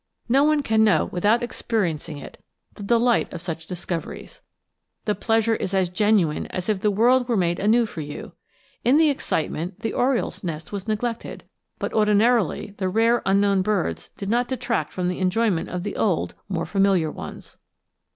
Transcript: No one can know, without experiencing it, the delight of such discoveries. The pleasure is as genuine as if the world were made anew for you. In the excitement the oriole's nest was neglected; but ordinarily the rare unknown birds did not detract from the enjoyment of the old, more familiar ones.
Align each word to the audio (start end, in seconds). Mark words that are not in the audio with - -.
No 0.27 0.43
one 0.43 0.63
can 0.63 0.83
know, 0.83 1.09
without 1.11 1.43
experiencing 1.43 2.17
it, 2.17 2.43
the 2.73 2.81
delight 2.81 3.31
of 3.31 3.39
such 3.39 3.67
discoveries. 3.67 4.41
The 5.05 5.13
pleasure 5.13 5.55
is 5.55 5.75
as 5.75 5.89
genuine 5.89 6.47
as 6.47 6.67
if 6.69 6.81
the 6.81 6.89
world 6.89 7.27
were 7.29 7.37
made 7.37 7.59
anew 7.59 7.85
for 7.85 8.01
you. 8.01 8.31
In 8.83 8.97
the 8.97 9.11
excitement 9.11 9.81
the 9.81 9.93
oriole's 9.93 10.43
nest 10.43 10.71
was 10.71 10.87
neglected; 10.87 11.43
but 11.77 11.93
ordinarily 11.93 12.73
the 12.79 12.89
rare 12.89 13.21
unknown 13.27 13.61
birds 13.61 14.09
did 14.17 14.27
not 14.27 14.47
detract 14.47 14.91
from 14.91 15.07
the 15.07 15.19
enjoyment 15.19 15.69
of 15.69 15.83
the 15.83 15.95
old, 15.95 16.33
more 16.49 16.65
familiar 16.65 17.11
ones. 17.11 17.57